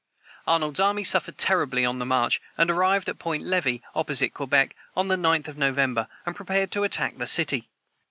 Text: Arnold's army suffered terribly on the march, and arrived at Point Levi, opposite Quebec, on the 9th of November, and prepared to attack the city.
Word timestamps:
Arnold's 0.47 0.79
army 0.79 1.03
suffered 1.03 1.37
terribly 1.37 1.85
on 1.85 1.99
the 1.99 2.07
march, 2.07 2.41
and 2.57 2.71
arrived 2.71 3.07
at 3.07 3.19
Point 3.19 3.43
Levi, 3.43 3.85
opposite 3.93 4.33
Quebec, 4.33 4.75
on 4.97 5.09
the 5.09 5.15
9th 5.15 5.47
of 5.47 5.59
November, 5.59 6.07
and 6.25 6.35
prepared 6.35 6.71
to 6.71 6.83
attack 6.83 7.19
the 7.19 7.27
city. 7.27 7.69